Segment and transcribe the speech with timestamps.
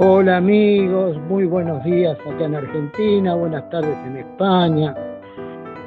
[0.00, 4.94] Hola amigos, muy buenos días acá en Argentina, buenas tardes en España,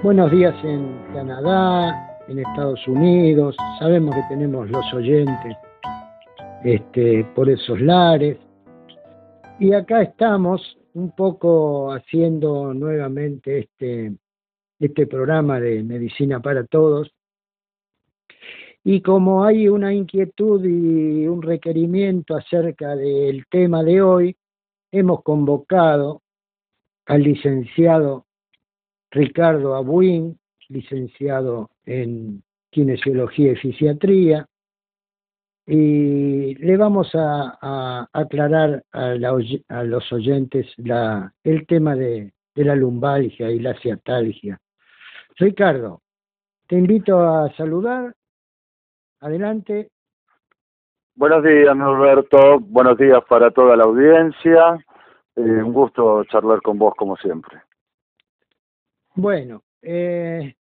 [0.04, 3.56] buenos días en Canadá, en Estados Unidos.
[3.80, 5.56] Sabemos que tenemos los oyentes
[6.66, 8.38] este, por esos lares.
[9.62, 14.12] Y acá estamos un poco haciendo nuevamente este,
[14.78, 17.14] este programa de Medicina para Todos.
[18.84, 24.36] Y como hay una inquietud y un requerimiento acerca del tema de hoy,
[24.92, 26.22] hemos convocado
[27.06, 28.26] al licenciado
[29.12, 30.40] Ricardo Abuín,
[30.70, 34.48] licenciado en Kinesiología y Fisiatría,
[35.68, 40.68] y le vamos a, aclarar a, los oyentes
[41.44, 44.60] el tema de, de la lumbalgia y la ciatalgia.
[45.38, 46.02] Ricardo,
[46.68, 48.16] te invito a saludar
[49.22, 49.92] Adelante.
[51.14, 52.60] Buenos días, Norberto.
[52.60, 54.84] Buenos días para toda la audiencia.
[55.36, 57.62] Eh, un gusto charlar con vos como siempre.
[59.14, 60.56] Bueno, eh,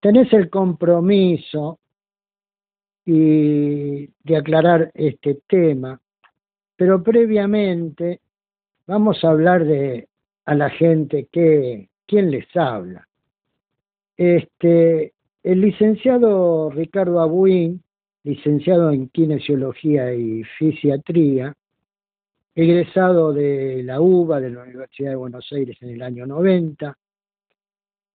[0.00, 1.78] tenés el compromiso
[3.04, 6.00] y de aclarar este tema,
[6.74, 8.20] pero previamente
[8.86, 10.08] vamos a hablar de
[10.44, 13.06] a la gente que quién les habla.
[14.16, 15.12] Este,
[15.42, 17.82] el licenciado Ricardo Abuín,
[18.24, 21.54] licenciado en Kinesiología y Fisiatría,
[22.54, 26.96] egresado de la UBA, de la Universidad de Buenos Aires en el año 90,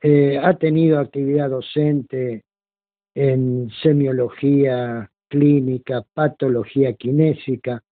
[0.01, 2.43] eh, ha tenido actividad docente
[3.15, 7.83] en semiología clínica, patología kinésica,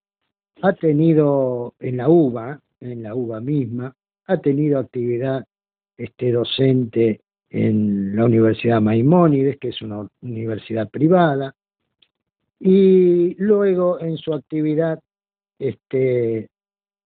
[0.62, 3.94] ha tenido en la UBA, en la UBA misma,
[4.28, 5.44] ha tenido actividad
[5.98, 11.56] este, docente en la Universidad Maimónides, que es una universidad privada,
[12.60, 15.00] y luego en su actividad
[15.60, 16.50] este,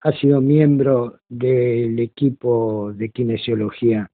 [0.01, 4.09] ha sido miembro del equipo de kinesiología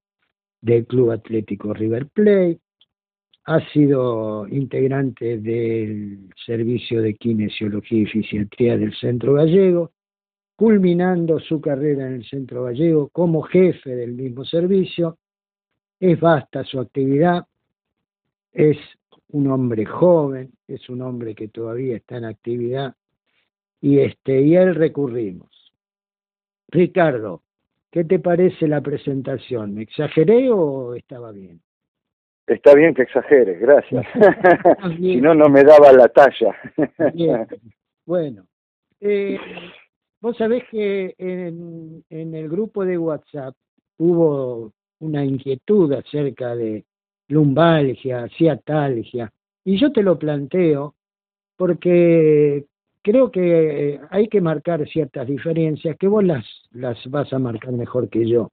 [0.60, 2.60] del Club Atlético River Plate,
[3.44, 9.92] ha sido integrante del servicio de kinesiología y fisiatría del Centro Gallego,
[10.56, 15.18] culminando su carrera en el Centro Gallego como jefe del mismo servicio
[16.00, 17.46] es vasta su actividad,
[18.52, 18.78] es
[19.28, 22.94] un hombre joven, es un hombre que todavía está en actividad
[23.80, 25.50] y este y él recurrimos.
[26.68, 27.42] Ricardo,
[27.90, 29.74] ¿qué te parece la presentación?
[29.74, 31.60] ¿Me exageré o estaba bien?
[32.46, 34.06] Está bien que exageres, gracias.
[34.96, 36.54] si no, no me daba la talla.
[38.04, 38.46] Bueno,
[39.00, 39.36] eh,
[40.20, 43.56] vos sabés que en, en el grupo de WhatsApp
[43.98, 46.84] hubo una inquietud acerca de
[47.28, 49.32] lumbalgia, ciatalgia,
[49.64, 50.94] y yo te lo planteo
[51.56, 52.66] porque
[53.02, 58.08] creo que hay que marcar ciertas diferencias que vos las, las vas a marcar mejor
[58.08, 58.50] que yo.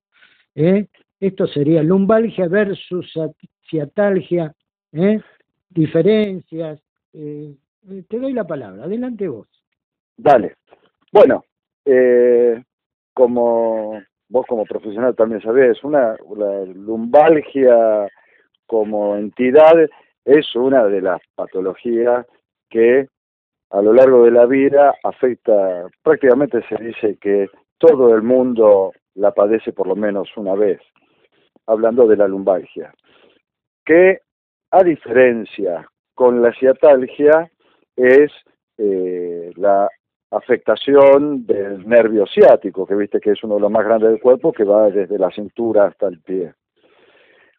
[0.56, 0.88] ¿eh?
[1.20, 3.12] Esto sería lumbalgia versus
[3.70, 4.54] ciatalgia,
[4.92, 5.20] ¿eh?
[5.70, 6.80] diferencias.
[7.14, 7.56] Eh,
[8.08, 9.48] te doy la palabra, adelante vos.
[10.18, 10.56] Dale.
[11.12, 11.44] Bueno,
[11.86, 12.64] eh,
[13.14, 14.02] como
[14.34, 18.08] vos como profesional también sabés, una, la lumbalgia
[18.66, 19.76] como entidad
[20.26, 22.26] es una de las patologías
[22.68, 23.08] que
[23.70, 29.32] a lo largo de la vida afecta, prácticamente se dice que todo el mundo la
[29.36, 30.82] padece por lo menos una vez,
[31.68, 32.92] hablando de la lumbalgia,
[33.86, 34.22] que
[34.72, 37.52] a diferencia con la ciatalgia
[37.96, 38.32] es
[38.80, 39.88] eh, la
[40.36, 44.52] afectación del nervio ciático, que viste que es uno de los más grandes del cuerpo,
[44.52, 46.54] que va desde la cintura hasta el pie.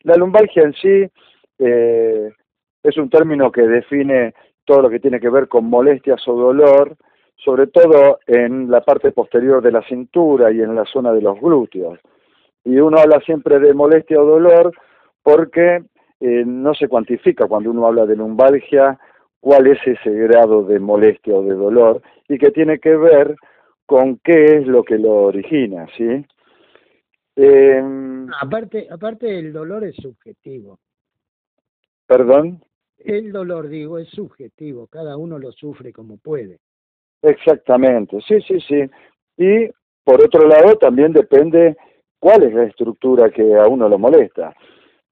[0.02, 1.10] La lumbalgia en sí
[1.58, 2.30] eh,
[2.82, 4.34] es un término que define
[4.64, 6.96] todo lo que tiene que ver con molestias o dolor,
[7.36, 11.40] sobre todo en la parte posterior de la cintura y en la zona de los
[11.40, 11.98] glúteos.
[12.64, 14.72] Y uno habla siempre de molestia o dolor
[15.22, 15.84] porque
[16.20, 18.98] eh, no se cuantifica cuando uno habla de lumbalgia
[19.44, 22.00] cuál es ese grado de molestia o de dolor
[22.30, 23.36] y que tiene que ver
[23.84, 26.24] con qué es lo que lo origina, ¿sí?
[27.36, 30.78] Em, aparte, aparte el dolor es subjetivo.
[32.06, 32.64] ¿Perdón?
[32.96, 36.60] El dolor, digo, es subjetivo, cada uno lo sufre como puede.
[37.20, 38.90] Exactamente, sí, sí, sí.
[39.36, 39.68] Y
[40.04, 41.76] por otro lado también depende
[42.18, 44.54] cuál es la estructura que a uno lo molesta.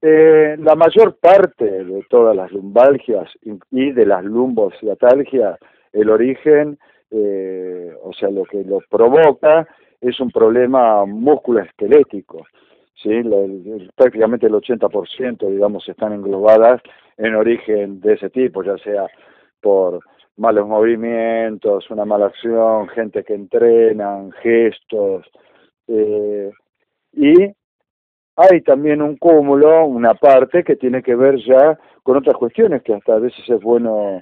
[0.04, 3.30] Eh, la mayor parte de todas las lumbalgias
[3.70, 5.58] y de las lumbociatalgias,
[5.92, 6.76] el origen,
[7.12, 9.68] eh, o sea, lo que lo provoca
[10.00, 12.44] es un problema musculoesquelético.
[12.96, 13.10] ¿sí?
[13.96, 16.82] prácticamente el 80%, digamos, están englobadas
[17.16, 19.06] en origen de ese tipo, ya sea
[19.60, 20.00] por
[20.36, 25.26] malos movimientos, una mala acción, gente que entrenan, gestos,
[25.88, 26.50] eh,
[27.12, 27.52] y
[28.36, 32.94] hay también un cúmulo, una parte que tiene que ver ya con otras cuestiones que
[32.94, 34.20] hasta a veces es bueno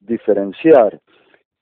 [0.00, 1.00] diferenciar,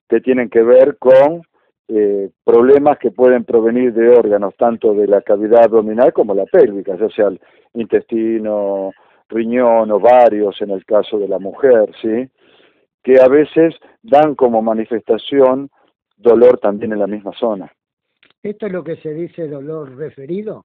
[0.09, 1.43] que tienen que ver con
[1.89, 6.97] eh, problemas que pueden provenir de órganos tanto de la cavidad abdominal como la pélvica,
[6.97, 7.41] ya sea el
[7.75, 8.93] intestino,
[9.29, 12.29] riñón, ovarios en el caso de la mujer, ¿sí?
[13.03, 15.71] que a veces dan como manifestación
[16.17, 17.73] dolor también en la misma zona.
[18.43, 20.65] ¿Esto es lo que se dice dolor referido?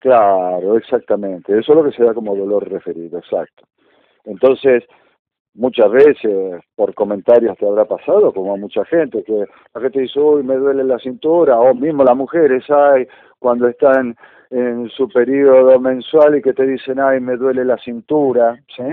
[0.00, 1.58] Claro, exactamente.
[1.58, 3.64] Eso es lo que se da como dolor referido, exacto.
[4.24, 4.84] Entonces,
[5.54, 10.20] muchas veces por comentarios te habrá pasado, como a mucha gente, que la gente dice,
[10.20, 13.08] uy, me duele la cintura, o mismo las mujeres hay
[13.40, 14.16] cuando están
[14.50, 18.84] en su periodo mensual y que te dicen, ay, me duele la cintura, ¿sí?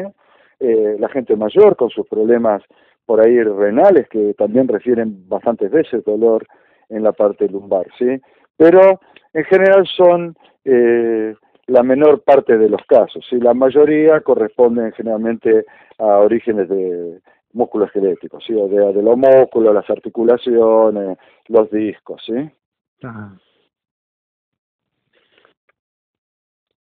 [0.60, 2.64] Eh, la gente mayor con sus problemas
[3.06, 6.46] por ahí renales, que también refieren bastantes veces dolor
[6.90, 8.20] en la parte lumbar, ¿sí?
[8.58, 9.00] Pero
[9.34, 11.36] en general son eh,
[11.68, 13.38] la menor parte de los casos, ¿sí?
[13.38, 15.66] La mayoría corresponden generalmente
[15.98, 17.20] a orígenes de
[17.54, 18.54] músculo esqueléticos, ¿sí?
[18.54, 21.18] O de, de los músculos, las articulaciones,
[21.48, 22.52] los discos, ¿sí?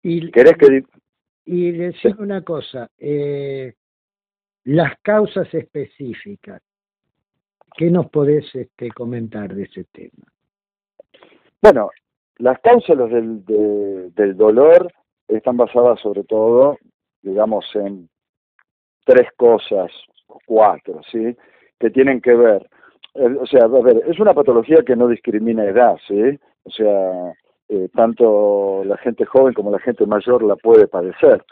[0.03, 0.85] Y, ¿Querés que
[1.47, 3.75] y decir una cosa, eh,
[4.65, 6.63] las causas específicas,
[7.77, 10.34] ¿qué nos podés este, comentar de ese tema?
[11.65, 11.89] Bueno,
[12.37, 13.43] las causas del,
[14.15, 14.93] del dolor
[15.27, 16.77] están basadas sobre todo,
[17.23, 18.11] digamos, en
[19.07, 19.91] tres cosas,
[20.45, 21.35] cuatro, ¿sí?
[21.81, 22.69] Que tienen que ver,
[23.15, 26.39] o sea, a ver, es una patología que no discrimina edad, ¿sí?
[26.65, 27.33] O sea,
[27.71, 31.43] eh, tanto la gente joven como la gente mayor la puede padecer.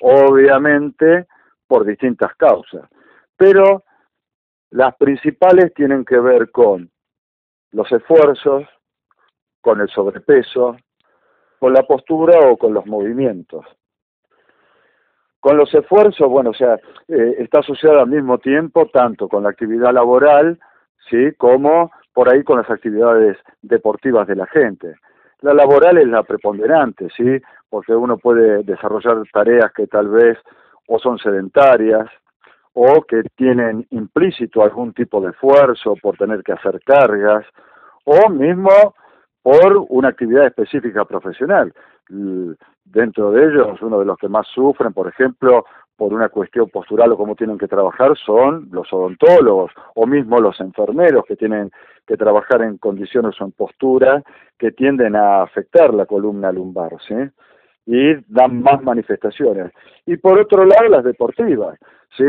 [0.00, 1.26] Obviamente
[1.66, 2.88] por distintas causas,
[3.36, 3.82] pero
[4.70, 6.88] las principales tienen que ver con
[7.72, 8.62] los esfuerzos,
[9.66, 10.76] con el sobrepeso,
[11.58, 13.66] con la postura o con los movimientos.
[15.40, 16.78] Con los esfuerzos, bueno, o sea,
[17.08, 20.56] eh, está asociado al mismo tiempo tanto con la actividad laboral,
[21.10, 24.94] sí, como por ahí con las actividades deportivas de la gente.
[25.40, 27.42] La laboral es la preponderante, ¿sí?
[27.68, 30.38] Porque uno puede desarrollar tareas que tal vez
[30.86, 32.08] o son sedentarias
[32.72, 37.44] o que tienen implícito algún tipo de esfuerzo por tener que hacer cargas
[38.04, 38.94] o mismo
[39.46, 41.72] por una actividad específica profesional.
[42.84, 45.64] Dentro de ellos, uno de los que más sufren, por ejemplo,
[45.96, 50.60] por una cuestión postural o cómo tienen que trabajar son los odontólogos o mismo los
[50.60, 51.70] enfermeros que tienen
[52.04, 54.20] que trabajar en condiciones o en postura
[54.58, 57.14] que tienden a afectar la columna lumbar, ¿sí?
[57.86, 59.70] Y dan más manifestaciones.
[60.06, 61.78] Y por otro lado, las deportivas,
[62.16, 62.24] ¿sí?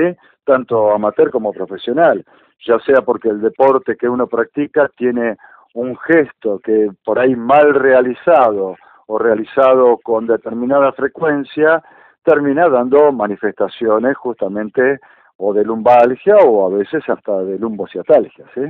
[0.46, 2.24] Tanto amateur como profesional,
[2.64, 5.36] ya sea porque el deporte que uno practica tiene
[5.78, 8.76] un gesto que por ahí mal realizado
[9.06, 11.84] o realizado con determinada frecuencia,
[12.24, 15.00] termina dando manifestaciones justamente
[15.38, 18.62] o de lumbalgia o a veces hasta de lumbociatalgia, ¿sí?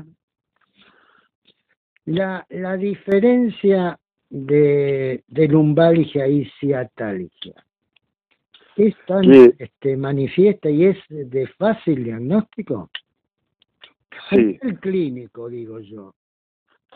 [2.06, 3.98] La, la diferencia
[4.30, 7.56] de, de lumbalgia y ciatalgia
[8.76, 9.24] es tan
[9.58, 12.90] este, manifiesta y es de fácil diagnóstico.
[14.30, 14.60] Sí.
[14.62, 16.14] El clínico, digo yo.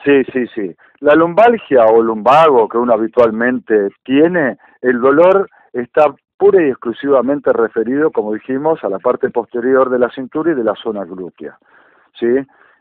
[0.03, 0.75] Sí, sí, sí.
[0.99, 8.11] La lumbalgia o lumbago que uno habitualmente tiene, el dolor está pura y exclusivamente referido,
[8.11, 11.57] como dijimos, a la parte posterior de la cintura y de la zona glútea.
[12.19, 12.27] ¿sí?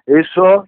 [0.06, 0.66] Eso,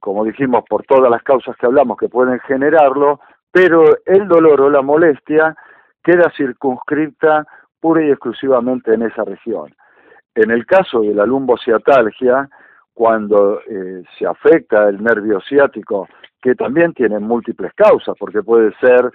[0.00, 3.20] como dijimos, por todas las causas que hablamos que pueden generarlo,
[3.52, 5.54] pero el dolor o la molestia
[6.02, 7.46] queda circunscrita
[7.80, 9.74] pura y exclusivamente en esa región.
[10.34, 12.48] En el caso de la lumbociatalgia,
[12.94, 16.08] cuando eh, se afecta el nervio ciático,
[16.40, 19.10] que también tiene múltiples causas, porque puede ser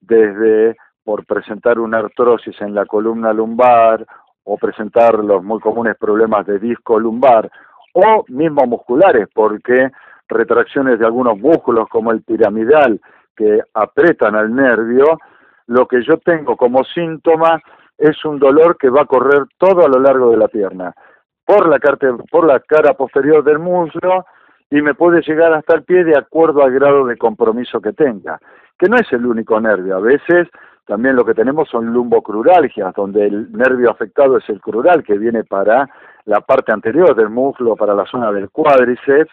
[0.00, 4.06] desde por presentar una artrosis en la columna lumbar
[4.44, 7.50] o presentar los muy comunes problemas de disco lumbar
[7.94, 9.90] o mismo musculares porque
[10.28, 13.00] retracciones de algunos músculos como el piramidal
[13.36, 15.18] que apretan al nervio,
[15.66, 17.60] lo que yo tengo como síntoma
[17.98, 20.94] es un dolor que va a correr todo a lo largo de la pierna,
[21.50, 21.80] por la,
[22.30, 24.24] por la cara posterior del muslo
[24.70, 28.38] y me puede llegar hasta el pie de acuerdo al grado de compromiso que tenga,
[28.78, 30.46] que no es el único nervio, a veces
[30.86, 35.42] también lo que tenemos son lumbocruralgias, donde el nervio afectado es el crural, que viene
[35.42, 35.88] para
[36.24, 39.32] la parte anterior del muslo, para la zona del cuádriceps,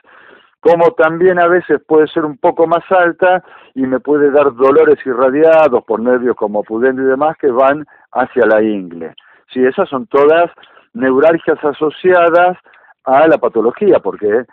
[0.59, 3.43] como también a veces puede ser un poco más alta
[3.75, 8.47] y me puede dar dolores irradiados por nervios como pudendo y demás que van hacia
[8.47, 9.13] la ingle.
[9.53, 10.51] Sí, esas son todas
[10.97, 12.57] neuralgias asociadas
[13.03, 14.43] a la patología, porque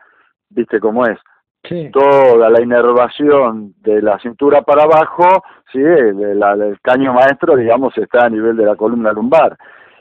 [0.51, 1.19] viste cómo es.
[1.69, 1.91] Sí.
[1.93, 5.25] Toda la inervación de la cintura para abajo,
[5.73, 9.57] sí, el, el caño maestro, digamos, está a nivel de la columna lumbar.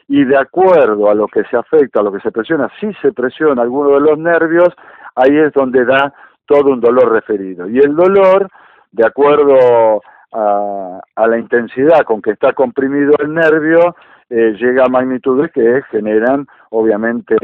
[0.09, 3.13] Y de acuerdo a lo que se afecta, a lo que se presiona, si se
[3.13, 4.69] presiona alguno de los nervios,
[5.15, 6.13] ahí es donde da
[6.45, 7.69] todo un dolor referido.
[7.69, 8.49] Y el dolor,
[8.91, 10.01] de acuerdo
[10.33, 13.95] a, a la intensidad con que está comprimido el nervio,
[14.29, 17.35] eh, llega a magnitudes que generan, obviamente,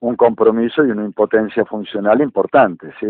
[0.00, 3.08] un compromiso y una impotencia funcional importante, ¿sí?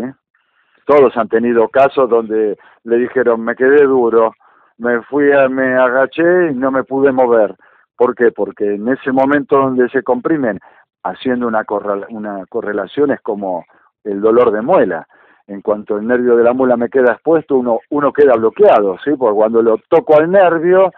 [0.85, 4.33] Todos han tenido casos donde le dijeron, me quedé duro,
[4.77, 7.55] me fui, a, me agaché y no me pude mover.
[7.95, 8.31] ¿Por qué?
[8.31, 10.59] Porque en ese momento donde se comprimen,
[11.03, 11.65] haciendo una,
[12.09, 13.65] una correlación es como
[14.03, 15.07] el dolor de muela.
[15.47, 19.11] En cuanto el nervio de la muela me queda expuesto, uno, uno queda bloqueado, ¿sí?
[19.17, 20.91] Porque cuando lo toco al nervio,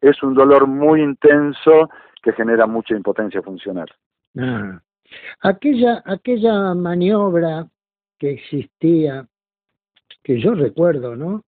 [0.00, 1.88] es un dolor muy intenso
[2.22, 3.88] que genera mucha impotencia funcional.
[4.38, 4.80] Ah.
[5.40, 7.68] Aquella, aquella maniobra
[8.18, 9.26] que existía,
[10.22, 11.44] que yo recuerdo, ¿no?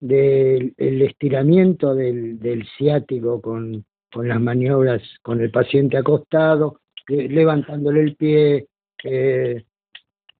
[0.00, 8.16] Del el estiramiento del, ciático con, con las maniobras, con el paciente acostado, levantándole el
[8.16, 8.66] pie,
[9.04, 9.64] eh,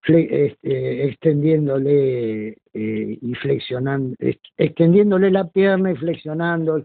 [0.06, 4.16] este, extendiéndole eh, y flexionando,
[4.56, 6.84] extendiéndole la pierna y flexionando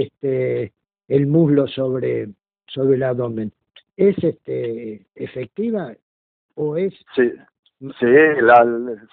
[0.00, 0.72] este,
[1.08, 2.28] el muslo sobre,
[2.66, 3.52] sobre el abdomen.
[3.96, 5.92] ¿Es este, efectiva
[6.54, 6.94] o es...?
[7.14, 7.32] Sí,
[7.98, 8.06] sí
[8.40, 8.66] la,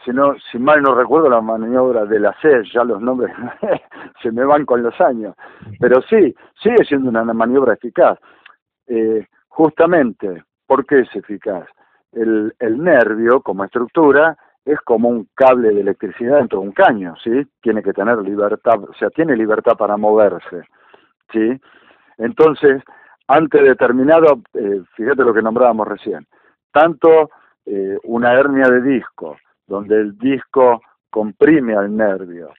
[0.05, 3.33] si, no, si mal no recuerdo la maniobra de la C, ya los nombres
[4.23, 5.35] se me van con los años,
[5.79, 8.17] pero sí, sigue siendo una maniobra eficaz.
[8.87, 11.67] Eh, justamente, ¿por qué es eficaz?
[12.11, 14.37] El, el nervio como estructura
[14.69, 17.31] es como un cable de electricidad dentro de un caño, ¿sí?
[17.61, 20.61] Tiene que tener libertad, o sea, tiene libertad para moverse,
[21.31, 21.59] ¿sí?
[22.19, 22.83] Entonces,
[23.27, 26.27] ante determinado, eh, fíjate lo que nombrábamos recién,
[26.71, 27.31] tanto
[27.65, 32.49] eh, una hernia de disco, donde el disco comprime al nervio,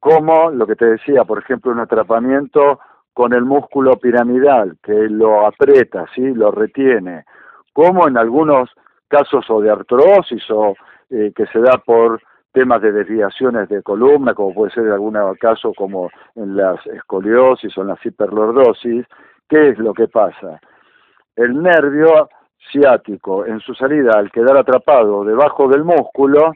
[0.00, 2.80] como lo que te decía, por ejemplo, un atrapamiento
[3.12, 6.22] con el músculo piramidal, que lo aprieta, ¿sí?
[6.34, 7.24] lo retiene,
[7.72, 8.70] como en algunos
[9.06, 10.74] casos o de artrosis o
[11.10, 12.20] eh, que se da por
[12.52, 17.76] temas de desviaciones de columna, como puede ser en algún caso como en las escoliosis
[17.76, 19.06] o en las hiperlordosis,
[19.48, 20.60] ¿qué es lo que pasa?
[21.36, 22.28] El nervio
[22.72, 26.52] ciático en su salida al quedar atrapado debajo del músculo,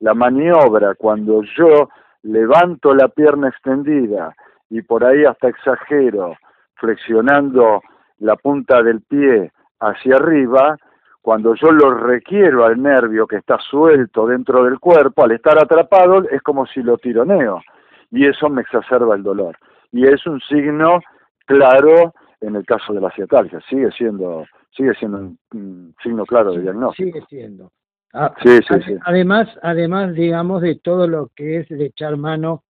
[0.00, 1.88] la maniobra cuando yo
[2.22, 4.34] levanto la pierna extendida
[4.70, 6.36] y por ahí hasta exagero,
[6.74, 7.82] flexionando
[8.18, 10.76] la punta del pie hacia arriba,
[11.24, 16.28] cuando yo lo requiero al nervio que está suelto dentro del cuerpo, al estar atrapado,
[16.28, 17.62] es como si lo tironeo
[18.10, 19.56] y eso me exacerba el dolor.
[19.90, 21.00] Y es un signo
[21.46, 22.12] claro
[22.42, 24.44] en el caso de la ciatalgia, sigue siendo
[24.76, 27.16] sigue siendo un, signo claro de diagnóstico.
[27.16, 27.72] Sigue siendo.
[28.12, 28.94] Ah, sí, sí, sí.
[29.06, 32.64] Además, además, digamos, de todo lo que es de echar mano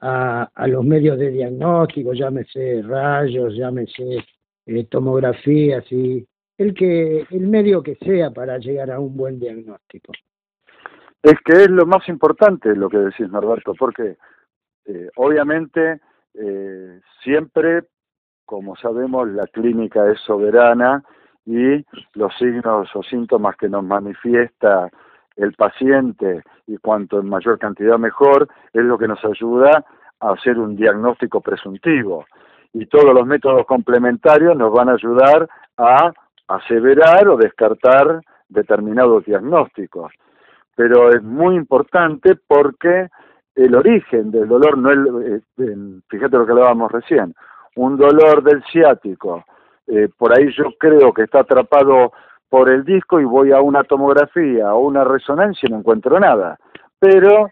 [0.00, 4.24] a, a los medios de diagnóstico, llámese rayos, llámese
[4.66, 6.26] eh, tomografías y
[6.60, 10.12] el que el medio que sea para llegar a un buen diagnóstico.
[11.22, 14.18] Es que es lo más importante lo que decís, Norberto, porque
[14.84, 16.00] eh, obviamente
[16.34, 17.84] eh, siempre,
[18.44, 21.02] como sabemos, la clínica es soberana
[21.46, 24.90] y los signos o síntomas que nos manifiesta
[25.36, 29.82] el paciente y cuanto en mayor cantidad mejor es lo que nos ayuda
[30.20, 32.26] a hacer un diagnóstico presuntivo
[32.74, 35.48] y todos los métodos complementarios nos van a ayudar
[35.78, 36.12] a
[36.50, 40.12] aseverar o descartar determinados diagnósticos.
[40.76, 43.08] Pero es muy importante porque
[43.54, 44.90] el origen del dolor no
[45.22, 45.76] es, eh,
[46.08, 47.34] fíjate lo que hablábamos recién,
[47.76, 49.44] un dolor del ciático,
[49.86, 52.12] eh, por ahí yo creo que está atrapado
[52.48, 56.58] por el disco y voy a una tomografía o una resonancia y no encuentro nada.
[56.98, 57.50] Pero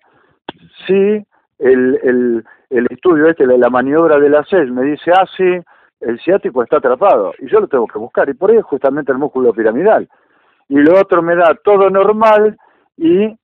[0.87, 1.25] sí,
[1.59, 5.59] el, el, el estudio este de la maniobra de la CES me dice, ah, sí,
[6.01, 9.13] el ciático está atrapado y yo lo tengo que buscar y por ahí es justamente
[9.13, 10.09] el músculo piramidal
[10.69, 12.57] y lo otro me da todo normal
[12.97, 13.37] y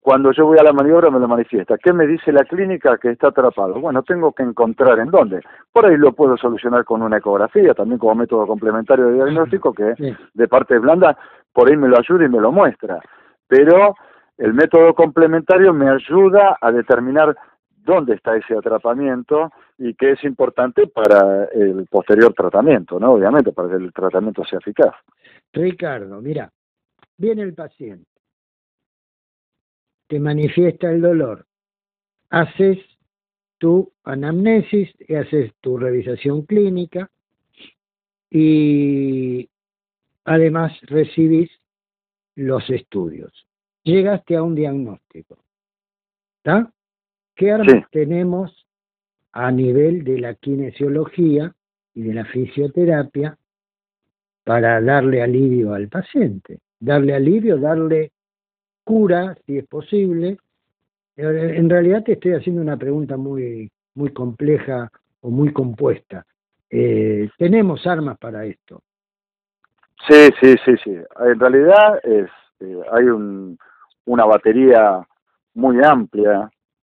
[0.00, 1.76] cuando yo voy a la maniobra me lo manifiesta.
[1.76, 3.80] ¿Qué me dice la clínica que está atrapado?
[3.80, 5.42] Bueno, tengo que encontrar en dónde.
[5.70, 9.94] Por ahí lo puedo solucionar con una ecografía, también como método complementario de diagnóstico, que
[10.32, 11.18] de parte blanda,
[11.52, 12.98] por ahí me lo ayuda y me lo muestra.
[13.46, 13.94] Pero
[14.38, 17.36] el método complementario me ayuda a determinar
[17.84, 19.50] dónde está ese atrapamiento
[19.82, 23.12] y qué es importante para el posterior tratamiento, ¿no?
[23.14, 24.94] Obviamente, para que el tratamiento sea eficaz.
[25.54, 26.52] Ricardo, mira,
[27.16, 28.06] viene el paciente,
[30.06, 31.46] te manifiesta el dolor,
[32.28, 32.78] haces
[33.56, 37.10] tu anamnesis y haces tu revisación clínica
[38.28, 39.48] y
[40.24, 41.50] además recibís
[42.34, 43.32] los estudios.
[43.82, 45.38] Llegaste a un diagnóstico.
[46.36, 46.70] ¿Está?
[47.34, 48.59] ¿Qué armas tenemos
[49.32, 51.52] a nivel de la kinesiología
[51.94, 53.36] y de la fisioterapia
[54.44, 56.58] para darle alivio al paciente?
[56.78, 58.12] Darle alivio, darle
[58.84, 60.38] cura, si es posible.
[61.16, 66.24] En realidad te estoy haciendo una pregunta muy, muy compleja o muy compuesta.
[66.70, 68.82] Eh, tenemos armas para esto.
[70.08, 70.96] Sí, sí, sí, sí.
[71.20, 73.58] En realidad es, eh, hay un,
[74.06, 75.06] una batería
[75.54, 76.50] muy amplia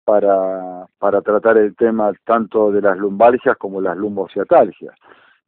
[0.05, 4.95] para, para tratar el tema tanto de las lumbalgias como las lumbociatalgias.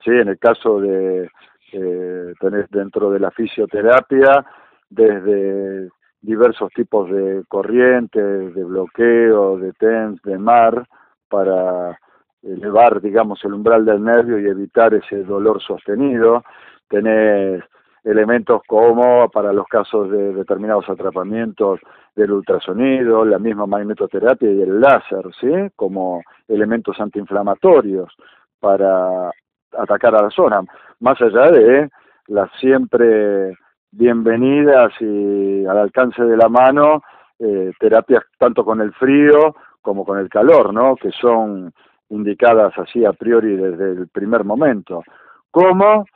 [0.02, 1.30] Sí, en el caso de
[1.72, 4.44] eh, tener dentro de la fisioterapia,
[4.88, 10.86] desde diversos tipos de corrientes, de bloqueo, de TENS, de MAR,
[11.28, 11.98] para
[12.42, 16.44] elevar, digamos, el umbral del nervio y evitar ese dolor sostenido.
[16.88, 17.62] Tenés
[18.06, 21.80] elementos como para los casos de determinados atrapamientos
[22.14, 25.50] del ultrasonido, la misma magnetoterapia y el láser, ¿sí?
[25.74, 28.14] Como elementos antiinflamatorios
[28.60, 29.32] para
[29.76, 30.62] atacar a la zona,
[31.00, 31.90] más allá de
[32.28, 33.58] las siempre
[33.90, 37.02] bienvenidas y al alcance de la mano
[37.40, 40.94] eh, terapias tanto con el frío como con el calor, ¿no?
[40.94, 41.72] Que son
[42.10, 45.02] indicadas así a priori desde el primer momento.
[45.50, 46.06] Como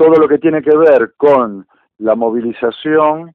[0.00, 1.66] todo lo que tiene que ver con
[1.98, 3.34] la movilización,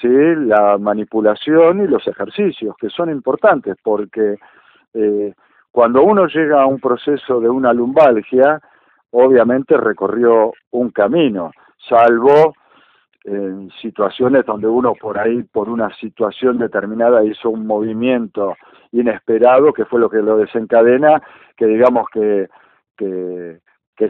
[0.00, 0.08] ¿sí?
[0.08, 4.36] la manipulación y los ejercicios, que son importantes porque
[4.94, 5.34] eh,
[5.72, 8.60] cuando uno llega a un proceso de una lumbalgia,
[9.10, 11.50] obviamente recorrió un camino,
[11.88, 12.54] salvo
[13.24, 18.54] en situaciones donde uno por ahí, por una situación determinada, hizo un movimiento
[18.92, 21.20] inesperado, que fue lo que lo desencadena,
[21.56, 22.48] que digamos que,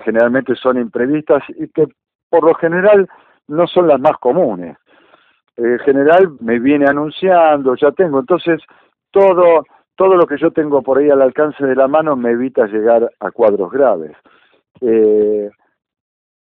[0.01, 1.87] generalmente son imprevistas y que
[2.29, 3.09] por lo general
[3.49, 4.77] no son las más comunes.
[5.57, 8.61] En general me viene anunciando, ya tengo, entonces
[9.11, 12.67] todo, todo lo que yo tengo por ahí al alcance de la mano me evita
[12.67, 14.17] llegar a cuadros graves.
[14.81, 15.49] Eh,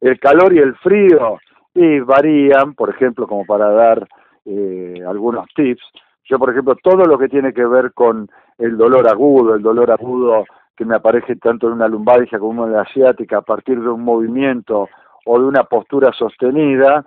[0.01, 1.39] el calor y el frío
[1.73, 4.07] y varían, por ejemplo, como para dar
[4.45, 5.83] eh, algunos tips.
[6.25, 9.91] Yo, por ejemplo, todo lo que tiene que ver con el dolor agudo, el dolor
[9.91, 10.45] agudo
[10.79, 14.01] que me aparece tanto en una lumbalgia como en la asiática a partir de un
[14.01, 14.87] movimiento
[15.25, 17.03] o de una postura sostenida,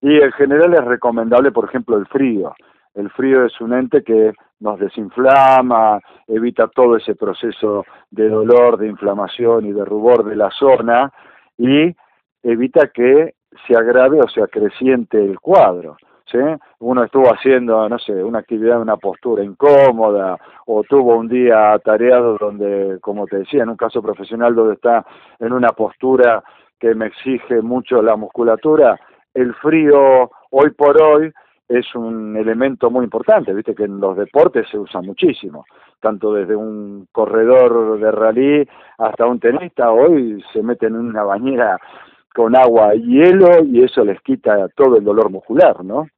[0.00, 2.52] y en general es recomendable, por ejemplo, el frío.
[2.94, 8.88] El frío es un ente que nos desinflama, evita todo ese proceso de dolor, de
[8.88, 11.12] inflamación y de rubor de la zona
[11.56, 11.94] y
[12.42, 13.34] evita que
[13.68, 15.96] se agrave o se acreciente el cuadro.
[16.32, 16.38] ¿Sí?
[16.80, 21.78] Uno estuvo haciendo, no sé, una actividad en una postura incómoda o tuvo un día
[21.84, 25.06] tareado donde, como te decía, en un caso profesional donde está
[25.38, 26.42] en una postura
[26.80, 28.98] que me exige mucho la musculatura,
[29.34, 31.32] el frío hoy por hoy
[31.68, 35.64] es un elemento muy importante, viste que en los deportes se usa muchísimo,
[36.00, 38.68] tanto desde un corredor de rally
[38.98, 41.78] hasta un tenista, hoy se meten en una bañera
[42.34, 46.08] con agua y hielo y eso les quita todo el dolor muscular, ¿no?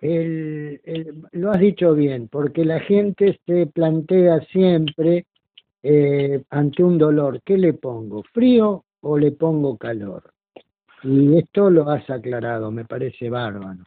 [0.00, 0.80] El,
[1.32, 5.26] lo has dicho bien, porque la gente se plantea siempre
[5.82, 8.22] eh, ante un dolor, ¿qué le pongo?
[8.32, 10.32] ¿Frío o le pongo calor?
[11.02, 13.84] Y esto lo has aclarado, me parece bárbaro.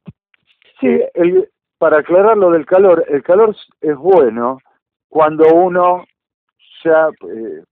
[0.79, 4.59] Sí, el, para aclarar lo del calor, el calor es bueno
[5.09, 6.05] cuando uno
[6.83, 7.63] ya eh,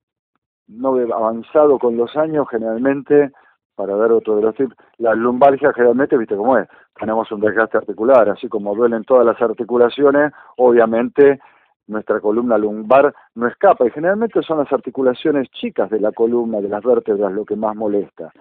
[0.68, 3.32] no avanzado con los años, generalmente,
[3.80, 6.68] para dar otro de los tips, la lumbalgia generalmente, viste cómo es,
[7.00, 11.40] tenemos un desgaste articular, así como duelen todas las articulaciones, obviamente
[11.88, 16.68] nuestra columna lumbar no escapa y generalmente son las articulaciones chicas de la columna, de
[16.68, 18.34] las vértebras, lo que más molesta.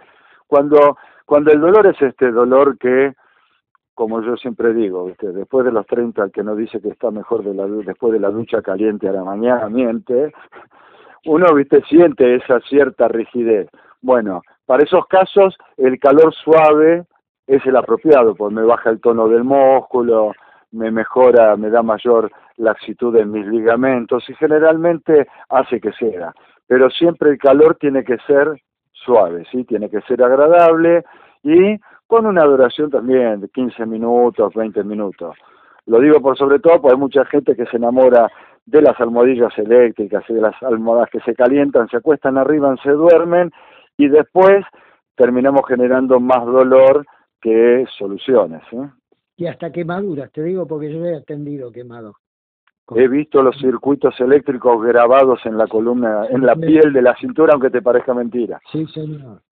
[0.48, 3.14] Cuando, cuando el dolor es este dolor que,
[3.94, 7.44] como yo siempre digo, después de los 30 el que no dice que está mejor
[7.44, 10.32] de la, después de la ducha caliente a la mañana miente,
[11.26, 13.68] uno viste siente esa cierta rigidez.
[14.02, 17.06] Bueno, para esos casos el calor suave
[17.46, 20.34] es el apropiado, porque me baja el tono del músculo,
[20.72, 26.34] me mejora, me da mayor laxitud en mis ligamentos y generalmente hace que sea.
[26.66, 28.60] Pero siempre el calor tiene que ser
[28.92, 29.64] suave, ¿sí?
[29.64, 31.02] Tiene que ser agradable
[31.42, 35.34] y con una duración también de 15 minutos, 20 minutos.
[35.86, 38.30] Lo digo por sobre todo porque hay mucha gente que se enamora
[38.66, 42.90] de las almohadillas eléctricas y de las almohadas que se calientan, se acuestan arriba, se
[42.90, 43.50] duermen
[43.98, 44.64] y después
[45.16, 47.04] terminamos generando más dolor
[47.42, 48.62] que soluciones.
[48.72, 48.88] ¿eh?
[49.36, 52.14] Y hasta quemaduras, te digo porque yo he atendido quemado.
[52.94, 57.52] He visto los circuitos eléctricos grabados en la columna, en la piel de la cintura,
[57.52, 58.58] aunque te parezca mentira.
[58.72, 59.42] Sí, señor.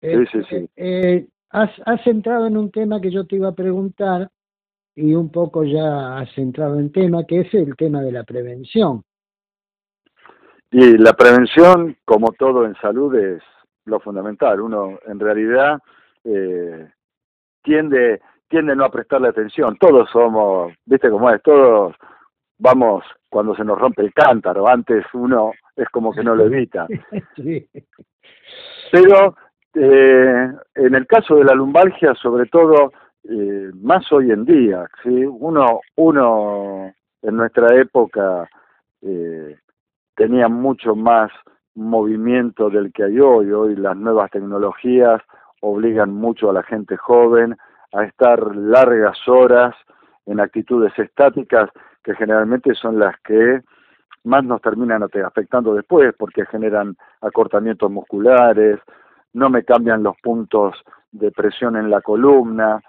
[0.00, 0.70] Sí, sí, sí.
[0.76, 4.30] Eh, has, has entrado en un tema que yo te iba a preguntar
[4.94, 9.02] y un poco ya has entrado en tema, que es el tema de la prevención.
[10.70, 13.42] Y la prevención, como todo en salud, es
[13.84, 14.60] lo fundamental.
[14.60, 15.78] Uno, en realidad,
[16.24, 16.88] eh,
[17.62, 19.76] tiende, tiende no a prestarle atención.
[19.78, 21.94] Todos somos, viste cómo es, todos
[22.58, 24.68] vamos cuando se nos rompe el cántaro.
[24.68, 26.86] Antes uno es como que no lo evita.
[28.92, 29.36] Pero
[29.74, 32.92] eh, en el caso de la lumbalgia, sobre todo,
[33.24, 35.24] eh, más hoy en día, ¿sí?
[35.24, 38.48] uno, uno en nuestra época
[39.02, 39.56] eh,
[40.14, 41.30] tenía mucho más
[41.74, 43.50] movimiento del que hay hoy.
[43.52, 45.20] Hoy las nuevas tecnologías
[45.60, 47.56] obligan mucho a la gente joven
[47.92, 49.74] a estar largas horas
[50.26, 51.70] en actitudes estáticas
[52.02, 53.60] que generalmente son las que
[54.24, 58.78] más nos terminan afectando después porque generan acortamientos musculares,
[59.32, 60.76] no me cambian los puntos
[61.12, 62.80] de presión en la columna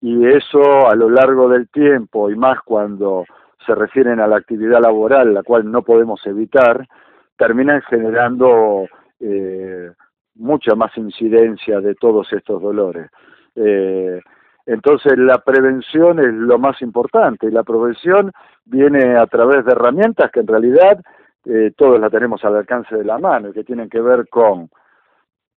[0.00, 3.24] y eso a lo largo del tiempo y más cuando
[3.64, 6.86] se refieren a la actividad laboral, la cual no podemos evitar,
[7.36, 8.86] terminan generando
[9.20, 9.90] eh,
[10.34, 13.10] mucha más incidencia de todos estos dolores.
[13.54, 14.20] Eh,
[14.66, 18.32] entonces la prevención es lo más importante y la prevención
[18.64, 21.00] viene a través de herramientas que en realidad
[21.44, 24.68] eh, todos la tenemos al alcance de la mano y que tienen que ver con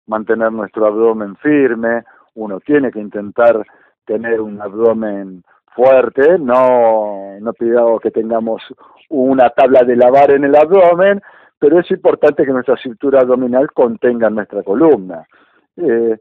[0.05, 2.03] mantener nuestro abdomen firme,
[2.35, 3.65] uno tiene que intentar
[4.05, 5.43] tener un abdomen
[5.75, 8.61] fuerte, no, no pidamos que tengamos
[9.09, 11.21] una tabla de lavar en el abdomen,
[11.59, 15.27] pero es importante que nuestra cintura abdominal contenga nuestra columna.
[15.75, 16.17] Eh,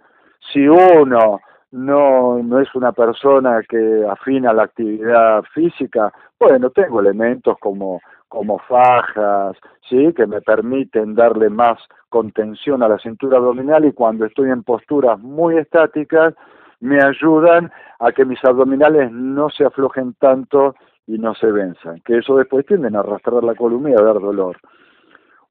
[0.53, 7.57] si uno no, no es una persona que afina la actividad física, bueno, tengo elementos
[7.61, 9.57] como, como fajas,
[9.89, 10.13] ¿sí?
[10.15, 15.19] que me permiten darle más contención a la cintura abdominal y cuando estoy en posturas
[15.21, 16.35] muy estáticas,
[16.81, 20.75] me ayudan a que mis abdominales no se aflojen tanto
[21.07, 24.21] y no se venzan, que eso después tienden a arrastrar la columna y a dar
[24.21, 24.59] dolor.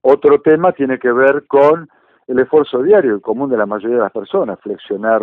[0.02, 1.90] Otro tema tiene que ver con
[2.28, 5.22] el esfuerzo diario, el común de la mayoría de las personas, flexionar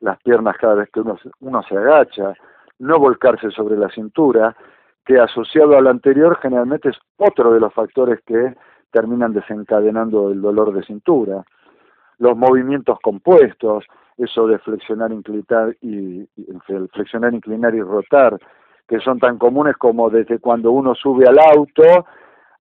[0.00, 2.34] las piernas cada vez que uno, uno se agacha,
[2.78, 4.56] no volcarse sobre la cintura,
[5.04, 8.54] que asociado al anterior generalmente es otro de los factores que
[8.90, 11.44] terminan desencadenando el dolor de cintura.
[12.18, 13.84] Los movimientos compuestos,
[14.16, 16.26] eso de flexionar, inclinar y,
[16.92, 18.38] flexionar, inclinar y rotar,
[18.88, 22.06] que son tan comunes como desde cuando uno sube al auto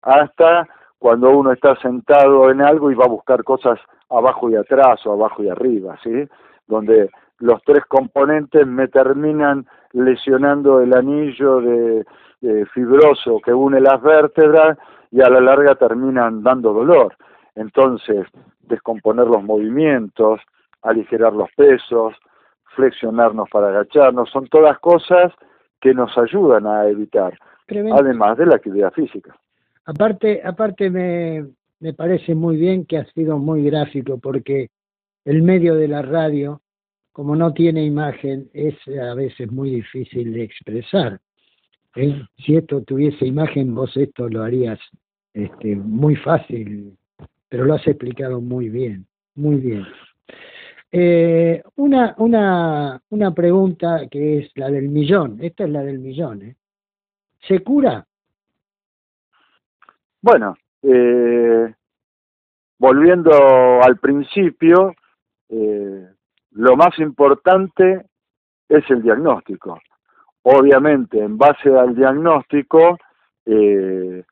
[0.01, 0.67] hasta
[1.03, 3.77] cuando uno está sentado en algo y va a buscar cosas
[4.09, 6.29] abajo y atrás o abajo y arriba, ¿sí?
[6.65, 12.05] Donde los tres componentes me terminan lesionando el anillo de,
[12.73, 14.77] fibroso que une las vértebras
[15.11, 17.17] y a la larga terminan dando dolor.
[17.55, 18.25] Entonces,
[18.61, 20.39] descomponer los movimientos,
[20.83, 22.15] aligerar los pesos,
[22.77, 25.33] flexionarnos para agacharnos, son todas cosas
[25.81, 27.37] que nos ayudan a evitar,
[27.91, 29.35] además de la actividad física.
[29.85, 31.45] Aparte, aparte me,
[31.79, 34.69] me parece muy bien que ha sido muy gráfico porque
[35.25, 36.61] el medio de la radio,
[37.11, 41.19] como no tiene imagen, es a veces muy difícil de expresar.
[41.93, 44.79] Si esto tuviese imagen, vos esto lo harías
[45.33, 46.97] este, muy fácil,
[47.49, 49.85] pero lo has explicado muy bien, muy bien.
[50.91, 56.41] Eh, una, una, una pregunta que es la del millón, esta es la del millón.
[56.43, 56.55] ¿eh?
[57.47, 58.05] ¿Se cura?
[60.23, 61.73] Bueno, eh,
[62.79, 64.95] volviendo al principio,
[65.49, 66.07] eh,
[66.51, 68.05] lo más importante
[68.69, 69.81] es el diagnóstico.
[70.43, 72.97] Obviamente, en base al diagnóstico,
[73.45, 74.23] eh,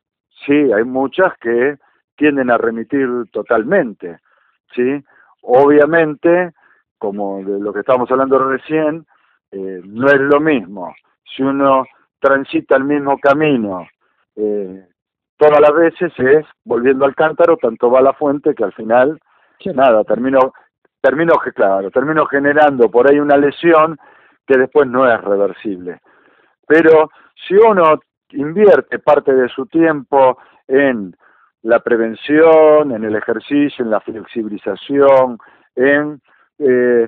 [0.45, 1.77] sí, hay muchas que
[2.15, 4.19] tienden a remitir totalmente,
[4.73, 5.04] ¿sí?
[5.41, 6.54] Obviamente,
[6.97, 9.06] como de lo que estábamos hablando recién,
[9.51, 10.95] eh, no es lo mismo.
[11.36, 11.84] Si uno
[12.21, 13.86] transita el mismo camino
[14.38, 14.88] eh,
[15.41, 19.19] todas las veces es volviendo al cántaro, tanto va la fuente que al final,
[19.73, 20.54] nada, termino,
[21.01, 23.97] termino, claro, termino generando por ahí una lesión
[24.45, 25.99] que después no es reversible.
[26.67, 27.10] Pero
[27.47, 27.99] si uno
[28.34, 31.15] invierte parte de su tiempo en
[31.63, 35.39] la prevención, en el ejercicio, en la flexibilización,
[35.75, 36.21] en
[36.60, 37.08] eh,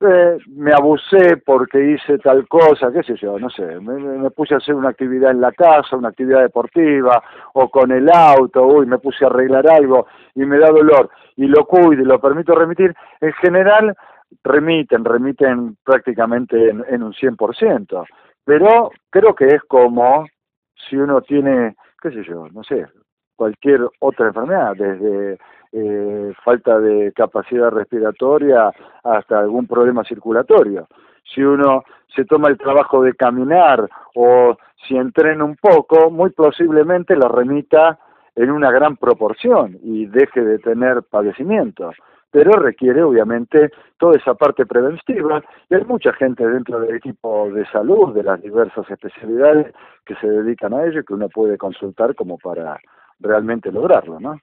[0.00, 4.58] eh, me abusé porque hice tal cosa, qué sé yo, no sé, me, puse a
[4.58, 7.22] hacer una actividad en la casa, una actividad deportiva,
[7.54, 11.46] o con el auto, uy, me puse a arreglar algo y me da dolor, y
[11.46, 13.96] lo cuido y lo permito remitir, en general
[14.44, 18.06] remiten, remiten prácticamente en, en un 100%,
[18.44, 20.26] pero creo que es como
[20.74, 22.86] si uno tiene, qué sé yo, no sé,
[23.34, 25.38] cualquier otra enfermedad, desde
[25.72, 28.70] eh, falta de capacidad respiratoria
[29.04, 30.88] hasta algún problema circulatorio.
[31.34, 37.16] Si uno se toma el trabajo de caminar o si entrena un poco, muy posiblemente
[37.16, 37.98] la remita
[38.34, 41.96] en una gran proporción y deje de tener padecimientos
[42.30, 47.66] pero requiere obviamente toda esa parte preventiva y hay mucha gente dentro del equipo de
[47.66, 52.14] salud de las diversas especialidades que se dedican a ello y que uno puede consultar
[52.14, 52.78] como para
[53.20, 54.38] realmente lograrlo, ¿no?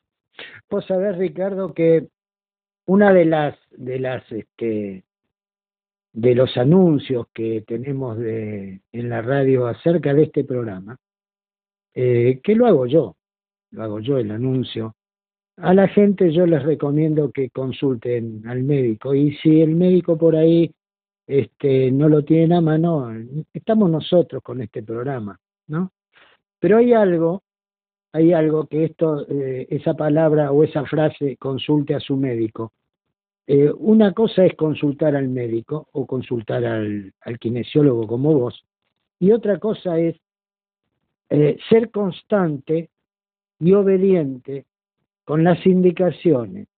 [0.70, 2.08] Vos sabés, Ricardo, que
[2.86, 5.04] una de las de las este
[6.14, 10.98] de los anuncios que tenemos de, en la radio acerca de este programa,
[11.94, 13.18] eh, que lo hago yo,
[13.72, 14.96] lo hago yo el anuncio,
[15.58, 20.36] a la gente yo les recomiendo que consulten al médico y si el médico por
[20.36, 20.74] ahí
[21.28, 23.10] este, no lo tiene a mano,
[23.54, 25.92] estamos nosotros con este programa, ¿no?
[26.60, 27.44] Pero hay algo,
[28.16, 32.72] hay algo que esto, eh, esa palabra o esa frase, consulte a su médico.
[33.46, 38.66] Eh, una cosa es consultar al médico o consultar al, al kinesiólogo como vos,
[39.20, 40.16] y otra cosa es
[41.30, 42.90] eh, ser constante
[43.60, 44.66] y obediente
[45.26, 46.70] con las indicaciones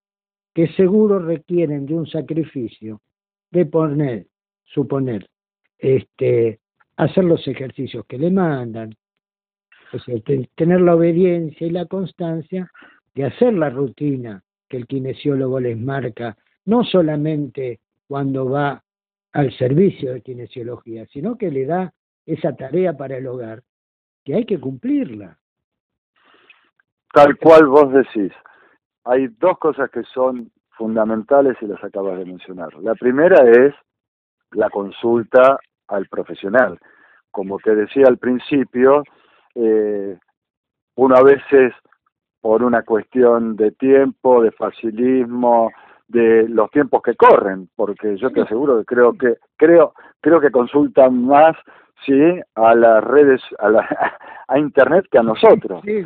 [0.55, 2.99] que seguro requieren de un sacrificio
[3.51, 4.25] de poner,
[4.63, 5.29] suponer,
[5.77, 6.59] este,
[6.95, 8.95] hacer los ejercicios que le mandan,
[10.55, 12.69] tener la obediencia y la constancia
[13.15, 18.83] de hacer la rutina que el kinesiólogo les marca, no solamente cuando va
[19.33, 21.93] al servicio de kinesiología, sino que le da
[22.25, 23.63] esa tarea para el hogar,
[24.23, 25.37] que hay que cumplirla.
[27.13, 28.33] Tal cual vos decís.
[29.05, 32.73] Hay dos cosas que son fundamentales y las acabas de mencionar.
[32.81, 33.73] La primera es
[34.51, 36.77] la consulta al profesional.
[37.31, 39.03] Como te decía al principio,
[39.57, 40.17] eh,
[40.95, 41.73] uno a veces
[42.41, 45.71] por una cuestión de tiempo, de facilismo,
[46.07, 50.51] de los tiempos que corren, porque yo te aseguro que creo que creo creo que
[50.51, 51.55] consultan más
[52.05, 53.87] sí a las redes a la
[54.47, 56.05] a internet que a nosotros, sí,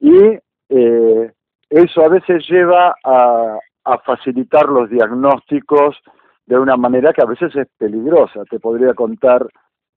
[0.00, 1.32] y eh,
[1.70, 3.58] eso a veces lleva a,
[4.04, 5.96] facilitar los diagnósticos
[6.46, 8.44] de una manera que a veces es peligrosa.
[8.48, 9.46] Te podría contar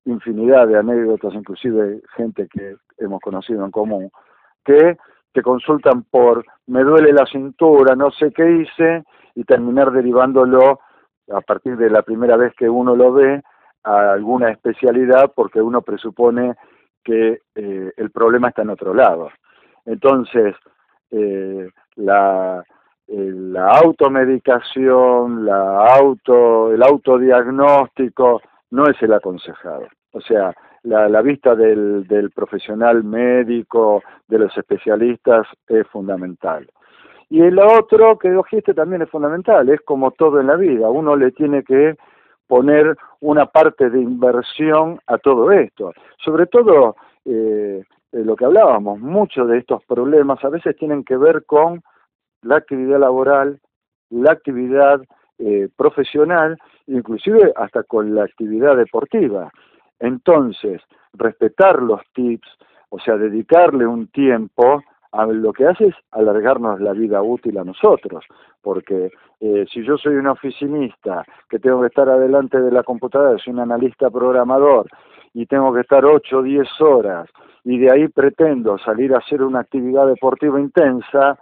[0.06, 4.12] infinidad de anécdotas, inclusive gente que hemos conocido en común,
[4.64, 4.98] que
[5.34, 9.04] te consultan por me duele la cintura, no sé qué hice,
[9.36, 10.80] y terminar derivándolo
[11.32, 13.44] a partir de la primera vez que uno lo ve
[13.84, 16.56] a alguna especialidad porque uno presupone
[17.04, 19.30] que eh, el problema está en otro lado.
[19.86, 20.56] Entonces,
[21.12, 22.64] eh, la,
[23.08, 28.42] eh, la automedicación, la auto, el autodiagnóstico
[28.72, 29.88] no es el aconsejado.
[30.12, 36.68] O sea, la, la vista del, del profesional médico, de los especialistas, es fundamental.
[37.30, 41.16] Y el otro que dijiste también es fundamental, es como todo en la vida, uno
[41.16, 41.96] le tiene que
[42.48, 45.92] poner una parte de inversión a todo esto.
[46.24, 51.44] Sobre todo, eh, lo que hablábamos, muchos de estos problemas a veces tienen que ver
[51.46, 51.82] con
[52.44, 53.60] la actividad laboral,
[54.10, 55.02] la actividad
[55.40, 59.52] eh, profesional, inclusive hasta con la actividad deportiva.
[60.00, 60.82] Entonces,
[61.14, 62.48] respetar los tips,
[62.90, 64.82] o sea, dedicarle un tiempo,
[65.16, 68.26] a lo que hace es alargarnos la vida útil a nosotros,
[68.62, 73.38] porque eh, si yo soy un oficinista que tengo que estar adelante de la computadora,
[73.38, 74.88] soy un analista programador
[75.34, 77.30] y tengo que estar 8 o 10 horas
[77.64, 81.40] y de ahí pretendo salir a hacer una actividad deportiva intensa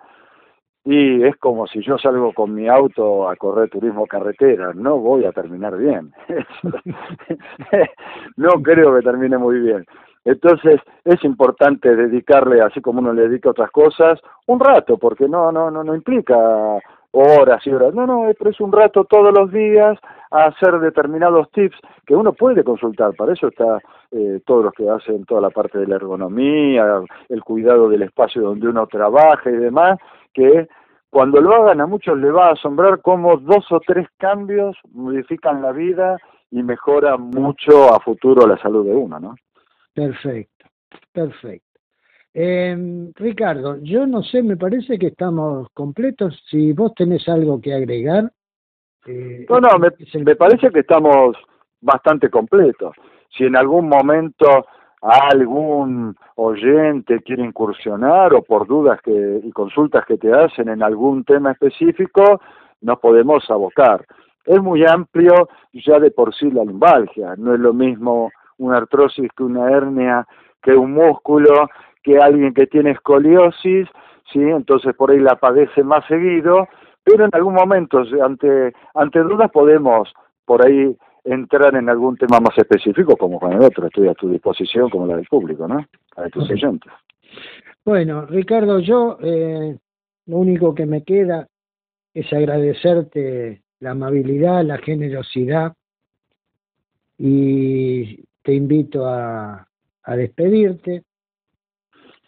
[0.86, 5.26] y es como si yo salgo con mi auto a correr turismo carretera, no voy
[5.26, 6.14] a terminar bien.
[8.38, 9.86] no creo que termine muy bien.
[10.26, 15.52] Entonces es importante dedicarle, así como uno le dedica otras cosas, un rato, porque no,
[15.52, 16.80] no, no, no implica
[17.12, 17.94] horas y horas.
[17.94, 19.98] No, no, es un rato todos los días
[20.32, 23.14] a hacer determinados tips que uno puede consultar.
[23.16, 23.80] Para eso está
[24.12, 28.42] eh, todos los que hacen toda la parte de la ergonomía, el cuidado del espacio
[28.42, 30.00] donde uno trabaja y demás,
[30.34, 30.68] que
[31.10, 35.62] cuando lo hagan a muchos le va a asombrar cómo dos o tres cambios modifican
[35.62, 36.18] la vida
[36.50, 39.36] y mejora mucho a futuro la salud de uno, ¿no?
[39.94, 40.66] Perfecto,
[41.12, 41.74] perfecto.
[42.34, 46.44] Eh, Ricardo, yo no sé, me parece que estamos completos.
[46.50, 48.32] Si vos tenés algo que agregar.
[49.06, 49.90] Eh, no, no, me,
[50.24, 51.38] me parece que estamos
[51.80, 52.96] bastante completos.
[53.38, 54.66] Si en algún momento
[55.04, 61.26] algún oyente quiere incursionar o por dudas que, y consultas que te hacen en algún
[61.26, 62.40] tema específico,
[62.82, 64.06] nos podemos abocar.
[64.46, 69.30] Es muy amplio ya de por sí la lumbalgia, no es lo mismo una artrosis
[69.36, 70.26] que una hernia,
[70.62, 71.70] que un músculo,
[72.02, 73.88] que alguien que tiene escoliosis,
[74.32, 74.42] ¿sí?
[74.42, 76.68] Entonces por ahí la padece más seguido,
[77.04, 80.14] pero en algún momento, ante, ante dudas, podemos
[80.46, 84.30] por ahí entrar en algún tema más específico, como con el otro, estoy a tu
[84.30, 85.86] disposición, como la del público, ¿no?
[86.18, 86.92] A tus oyentes.
[87.86, 89.78] Bueno, Ricardo, yo eh,
[90.26, 91.48] lo único que me queda
[92.14, 95.74] es agradecerte la amabilidad, la generosidad
[97.18, 99.68] y te invito a,
[100.04, 101.04] a despedirte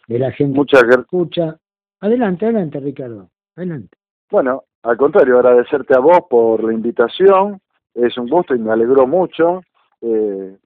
[0.06, 1.56] de la gente Muchas que escucha.
[2.00, 3.30] Adelante, adelante, Ricardo.
[3.56, 3.96] Adelante.
[4.30, 7.60] Bueno, al contrario, agradecerte a vos por la invitación.
[7.96, 9.62] Es un gusto y me alegró mucho.
[10.02, 10.56] Eh,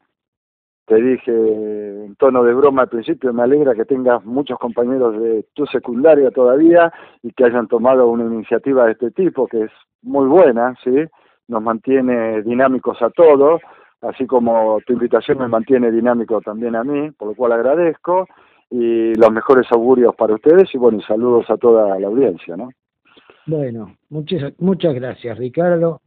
[0.91, 5.47] te dije en tono de broma al principio, me alegra que tengas muchos compañeros de
[5.55, 9.71] tu secundaria todavía y que hayan tomado una iniciativa de este tipo, que es
[10.03, 11.05] muy buena, ¿sí?
[11.47, 13.61] Nos mantiene dinámicos a todos,
[14.01, 18.27] así como tu invitación me mantiene dinámico también a mí, por lo cual agradezco
[18.69, 22.71] y los mejores augurios para ustedes y bueno, saludos a toda la audiencia, ¿no?
[23.47, 26.01] Bueno, muchas muchas gracias, Ricardo.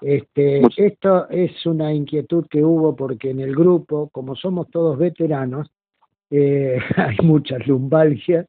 [0.00, 5.70] Este, esto es una inquietud que hubo porque en el grupo, como somos todos veteranos,
[6.30, 8.46] eh, hay muchas lumbalgias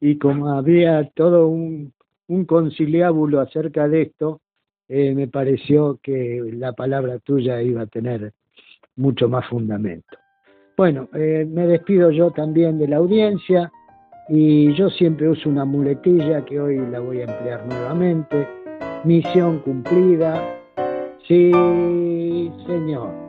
[0.00, 1.92] y como había todo un,
[2.28, 4.40] un conciliábulo acerca de esto,
[4.88, 8.32] eh, me pareció que la palabra tuya iba a tener
[8.94, 10.16] mucho más fundamento.
[10.76, 13.72] Bueno, eh, me despido yo también de la audiencia
[14.28, 18.46] y yo siempre uso una muletilla que hoy la voy a emplear nuevamente.
[19.04, 20.55] Misión cumplida.
[21.28, 23.25] Sí, señor.